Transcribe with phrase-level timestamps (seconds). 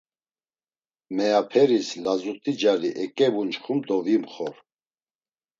[1.15, 4.55] Meyaperis lazut̆i cari eǩevunçxum do vimxor.